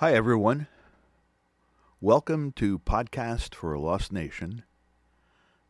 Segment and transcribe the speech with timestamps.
[0.00, 0.66] Hi, everyone.
[2.02, 4.62] Welcome to Podcast for a Lost Nation.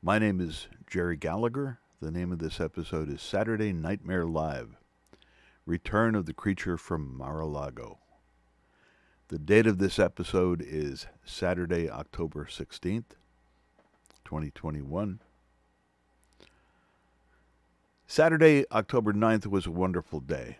[0.03, 1.79] My name is Jerry Gallagher.
[2.03, 4.79] The name of this episode is Saturday Nightmare Live
[5.65, 8.01] Return of the Creature from Mar a Lago.
[9.29, 13.14] The date of this episode is Saturday, October 16th,
[14.24, 15.20] 2021.
[18.08, 20.58] Saturday, October 9th was a wonderful day.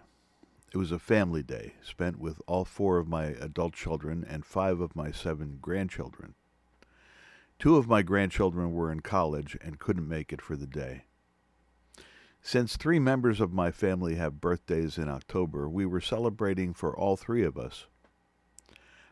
[0.73, 4.81] It was a family day spent with all four of my adult children and five
[4.81, 6.35] of my seven grandchildren.
[7.59, 11.05] Two of my grandchildren were in college and couldn't make it for the day.
[12.43, 17.17] Since three members of my family have birthdays in October, we were celebrating for all
[17.17, 17.87] three of us.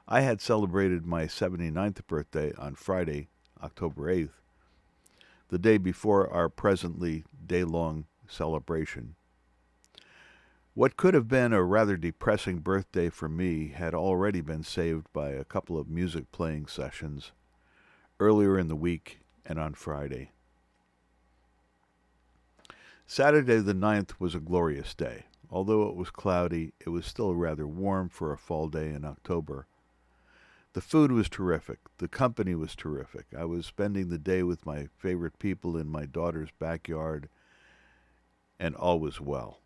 [0.07, 3.29] I had celebrated my 79th birthday on Friday,
[3.63, 4.35] October 8th,
[5.49, 9.15] the day before our presently day long celebration.
[10.77, 15.31] What could have been a rather depressing birthday for me had already been saved by
[15.31, 17.31] a couple of music playing sessions
[18.19, 20.33] earlier in the week and on Friday.
[23.07, 25.27] Saturday the 9th was a glorious day.
[25.49, 29.69] Although it was cloudy, it was still rather warm for a fall day in October.
[30.73, 31.79] The food was terrific.
[31.99, 33.27] The company was terrific.
[33.39, 37.29] I was spending the day with my favorite people in my daughter's backyard,
[38.59, 39.61] and all was well.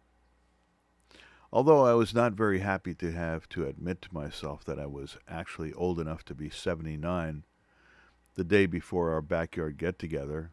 [1.50, 5.16] Although I was not very happy to have to admit to myself that I was
[5.26, 7.44] actually old enough to be 79
[8.34, 10.50] the day before our backyard get together,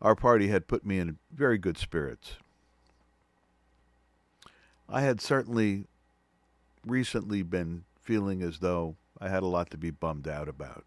[0.00, 2.36] our party had put me in very good spirits.
[4.88, 5.86] I had certainly
[6.86, 10.84] recently been feeling as though I had a lot to be bummed out about.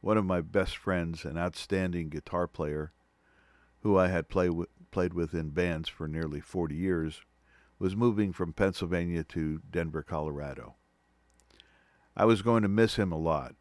[0.00, 2.92] One of my best friends, an outstanding guitar player,
[3.82, 7.22] who I had play w- played with in bands for nearly 40 years,
[7.84, 10.74] was moving from Pennsylvania to Denver, Colorado.
[12.16, 13.56] I was going to miss him a lot.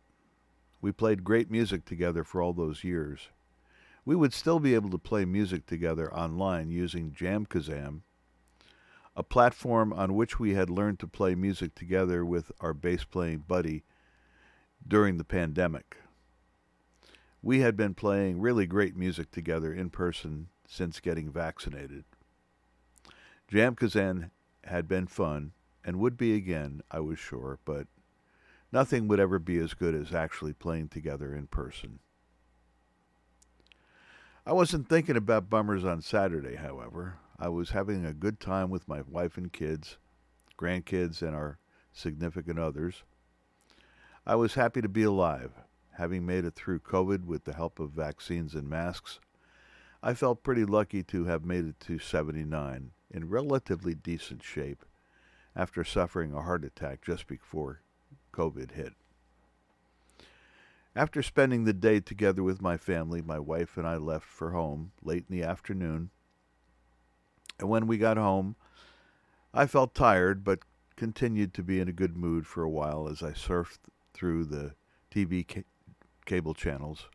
[0.80, 3.28] We played great music together for all those years.
[4.06, 8.04] We would still be able to play music together online using JamKazam
[9.14, 13.40] a platform on which we had learned to play music together with our bass playing
[13.40, 13.84] buddy
[14.88, 15.98] during the pandemic.
[17.42, 22.06] We had been playing really great music together in person since getting vaccinated.
[23.52, 24.32] JamKazam
[24.64, 25.52] had been fun
[25.84, 27.88] and would be again, I was sure, but
[28.72, 32.00] nothing would ever be as good as actually playing together in person.
[34.46, 37.16] I wasn't thinking about bummers on Saturday, however.
[37.38, 39.98] I was having a good time with my wife and kids,
[40.58, 41.60] grandkids, and our
[41.92, 43.04] significant others.
[44.26, 45.52] I was happy to be alive,
[45.98, 49.20] having made it through COVID with the help of vaccines and masks.
[50.02, 54.84] I felt pretty lucky to have made it to 79 in relatively decent shape
[55.56, 57.82] after suffering a heart attack just before
[58.34, 58.94] COVID hit.
[60.96, 64.92] After spending the day together with my family, my wife and I left for home
[65.04, 66.10] late in the afternoon
[67.60, 68.56] and when we got home,
[69.54, 70.60] I felt tired, but
[70.96, 73.80] continued to be in a good mood for a while as I surfed
[74.14, 74.74] through the
[75.12, 75.64] TV ca-
[76.26, 77.08] cable channels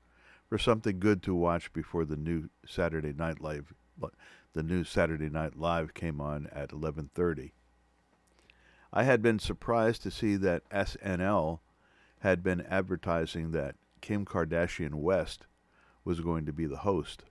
[0.48, 3.74] for something good to watch before the new Saturday Night Live
[4.52, 7.52] the new Saturday Night Live came on at 11:30.
[8.92, 11.60] I had been surprised to see that SNL
[12.20, 15.46] had been advertising that Kim Kardashian West
[16.04, 17.24] was going to be the host.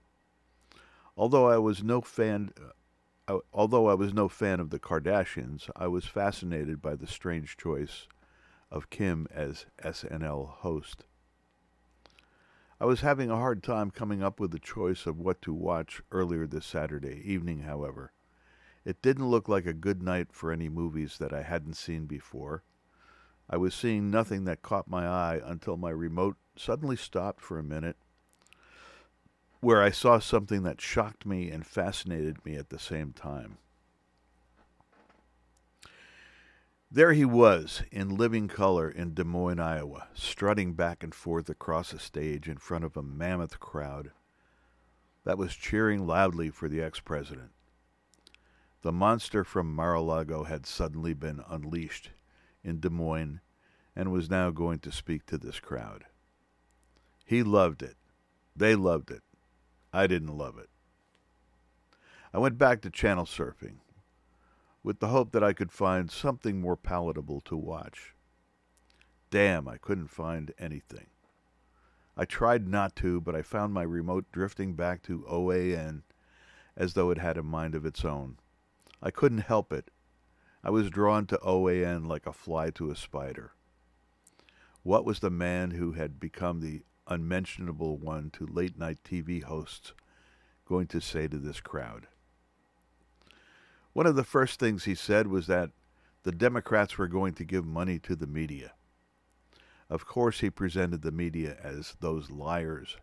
[1.16, 2.51] Although I was no fan
[3.28, 7.57] uh, although I was no fan of the Kardashians, I was fascinated by the strange
[7.57, 8.07] choice
[8.72, 11.03] of Kim as SNL host.
[12.80, 16.02] I was having a hard time coming up with a choice of what to watch
[16.12, 18.12] earlier this Saturday evening, however.
[18.86, 22.64] It didn't look like a good night for any movies that I hadn't seen before.
[23.50, 27.64] I was seeing nothing that caught my eye until my remote suddenly stopped for a
[27.64, 27.98] minute
[29.59, 33.58] where I saw something that shocked me and fascinated me at the same time.
[36.90, 41.91] There he was, in living color in Des Moines, Iowa, strutting back and forth across
[41.91, 44.11] a stage in front of a mammoth crowd
[45.26, 47.52] that was cheering loudly for the ex president.
[48.84, 52.11] The monster from Mar a Lago had suddenly been unleashed
[52.64, 53.41] in Des Moines
[53.94, 56.06] and was now going to speak to this crowd.
[57.26, 57.97] He loved it.
[58.56, 59.23] They loved it.
[59.91, 60.70] I didn't love it.
[62.34, 63.79] I went back to channel surfing
[64.87, 68.16] with the hope that I could find something more palatable to watch.
[69.29, 71.07] Damn, I couldn't find anything.
[72.16, 76.03] I tried not to, but I found my remote drifting back to OAN
[76.78, 78.37] as though it had a mind of its own.
[79.03, 79.91] I couldn't help it.
[80.63, 83.51] I was drawn to OAN like a fly to a spider.
[84.84, 89.91] What was the man who had become the unmentionable one to late night TV hosts
[90.66, 92.07] going to say to this crowd?
[93.97, 95.72] One of the first things he said was that
[96.22, 98.73] the Democrats were going to give money to the media.
[99.90, 102.97] Of course, he presented the media as those liars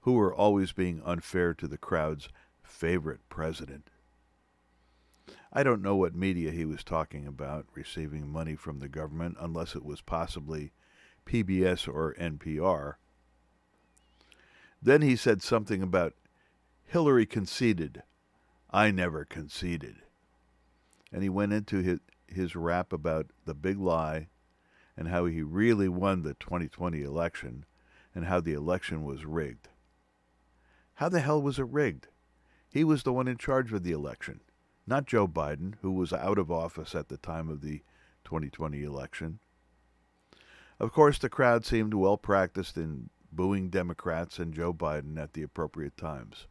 [0.00, 2.30] who were always being unfair to the crowd's
[2.62, 3.90] favorite president.
[5.52, 9.76] I don't know what media he was talking about receiving money from the government unless
[9.76, 10.72] it was possibly
[11.26, 12.94] PBS or NPR.
[14.80, 16.14] Then he said something about
[16.86, 18.02] Hillary conceded.
[18.70, 19.96] I never conceded.
[21.12, 24.28] And he went into his, his rap about the big lie
[24.96, 27.64] and how he really won the 2020 election
[28.14, 29.68] and how the election was rigged.
[30.94, 32.08] How the hell was it rigged?
[32.68, 34.40] He was the one in charge of the election,
[34.86, 37.82] not Joe Biden, who was out of office at the time of the
[38.24, 39.38] 2020 election.
[40.78, 45.42] Of course, the crowd seemed well practiced in booing Democrats and Joe Biden at the
[45.42, 46.46] appropriate times.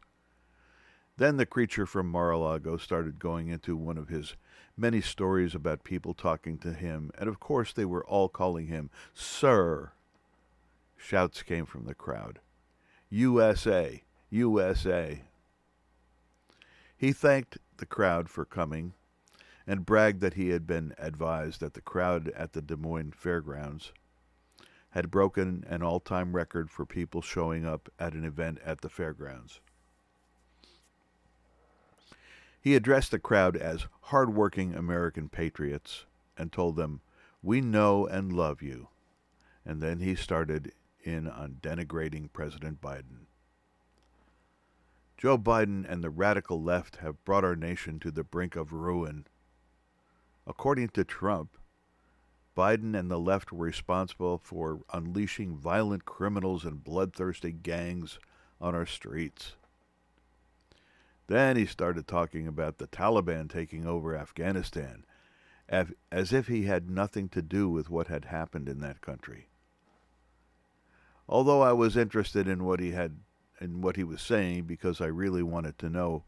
[1.16, 4.36] Then the creature from Mar-a-Lago started going into one of his
[4.76, 8.90] many stories about people talking to him, and of course they were all calling him
[9.14, 9.92] Sir.
[10.96, 12.40] Shouts came from the crowd.
[13.10, 15.22] USA, USA.
[16.96, 18.94] He thanked the crowd for coming
[19.66, 23.92] and bragged that he had been advised that the crowd at the Des Moines Fairgrounds
[24.90, 28.88] had broken an all time record for people showing up at an event at the
[28.88, 29.60] fairgrounds.
[32.66, 36.04] He addressed the crowd as hard-working American patriots
[36.36, 37.00] and told them,
[37.40, 38.88] We know and love you.
[39.64, 43.26] And then he started in on denigrating President Biden.
[45.16, 49.28] Joe Biden and the radical left have brought our nation to the brink of ruin.
[50.44, 51.56] According to Trump,
[52.56, 58.18] Biden and the left were responsible for unleashing violent criminals and bloodthirsty gangs
[58.60, 59.52] on our streets.
[61.28, 65.04] Then he started talking about the Taliban taking over Afghanistan,
[65.68, 69.48] as if he had nothing to do with what had happened in that country.
[71.28, 73.18] Although I was interested in what he had
[73.60, 76.24] in what he was saying because I really wanted to know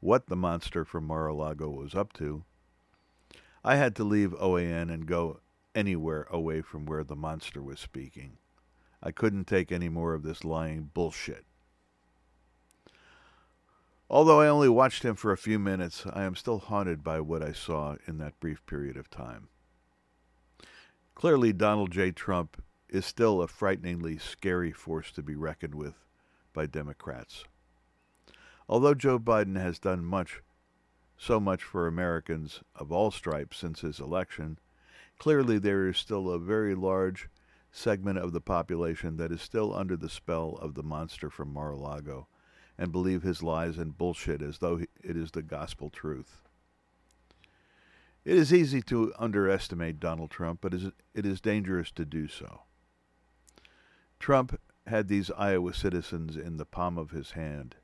[0.00, 2.44] what the monster from Mar-a-Lago was up to,
[3.64, 5.40] I had to leave OAN and go
[5.74, 8.36] anywhere away from where the monster was speaking.
[9.02, 11.46] I couldn't take any more of this lying bullshit.
[14.12, 17.42] Although I only watched him for a few minutes, I am still haunted by what
[17.42, 19.48] I saw in that brief period of time.
[21.14, 22.12] Clearly, Donald J.
[22.12, 25.94] Trump is still a frighteningly scary force to be reckoned with
[26.52, 27.44] by Democrats.
[28.68, 30.42] Although Joe Biden has done much,
[31.16, 34.58] so much for Americans of all stripes since his election,
[35.18, 37.30] Clearly, there is still a very large
[37.70, 42.26] segment of the population that is still under the spell of the monster from Mar-a-Lago
[42.78, 46.42] and believe his lies and bullshit as though it is the gospel truth.
[48.24, 52.62] It is easy to underestimate Donald Trump, but it is dangerous to do so.
[54.18, 57.76] Trump had these Iowa citizens in the palm of his hand,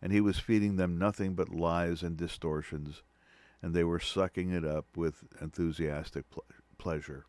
[0.00, 3.02] and he was feeding them nothing but lies and distortions
[3.62, 6.44] and they were sucking it up with enthusiastic pl-
[6.78, 7.24] pleasure.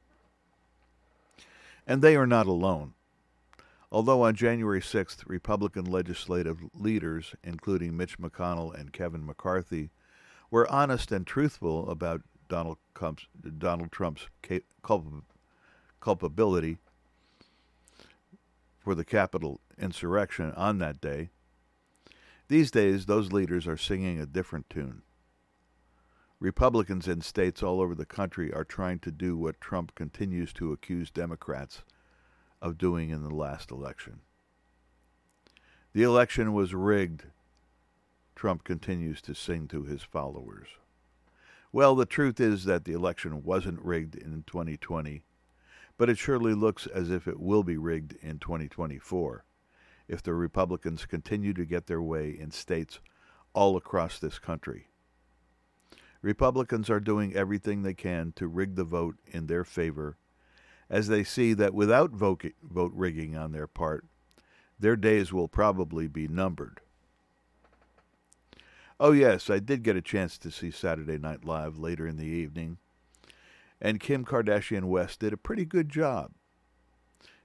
[1.86, 2.94] And they are not alone.
[3.94, 9.92] Although on January 6th, Republican legislative leaders, including Mitch McConnell and Kevin McCarthy,
[10.50, 13.28] were honest and truthful about Donald Trump's,
[13.60, 14.30] Donald Trump's
[14.82, 15.24] culp-
[16.02, 16.80] culpability
[18.80, 21.30] for the Capitol insurrection on that day,
[22.48, 25.04] these days those leaders are singing a different tune.
[26.40, 30.74] Republicans in states all over the country are trying to do what Trump continues to
[30.74, 31.84] accuse Democrats
[32.64, 34.22] of doing in the last election.
[35.92, 37.26] The election was rigged,
[38.36, 40.70] Trump continues to sing to his followers.
[41.74, 45.24] Well, the truth is that the election wasn't rigged in 2020,
[45.98, 49.44] but it surely looks as if it will be rigged in 2024
[50.08, 53.00] if the Republicans continue to get their way in states
[53.54, 54.88] all across this country.
[56.22, 60.18] Republicans are doing everything they can to rig the vote in their favor,
[60.90, 64.06] as they see that without vote, rigging on their part,
[64.80, 66.82] their days will probably be numbered.
[69.00, 72.26] Oh, yes, I did get a chance to see Saturday Night Live later in the
[72.26, 72.78] evening,
[73.82, 76.32] and Kim Kardashian West did a pretty good job.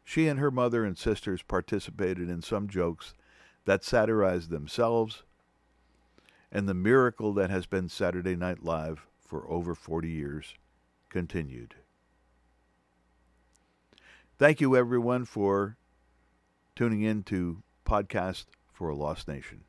[0.05, 3.15] She and her mother and sisters participated in some jokes
[3.65, 5.23] that satirized themselves
[6.51, 10.55] and the miracle that has been Saturday Night Live for over 40 years
[11.11, 11.75] continued.
[14.39, 15.77] Thank you, everyone, for
[16.77, 19.65] tuning in to Podcast for a Lost Nation.